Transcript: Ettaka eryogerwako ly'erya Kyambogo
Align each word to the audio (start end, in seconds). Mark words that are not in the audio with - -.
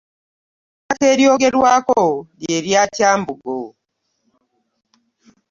Ettaka 0.79 1.05
eryogerwako 1.13 2.01
ly'erya 2.39 2.81
Kyambogo 2.95 3.59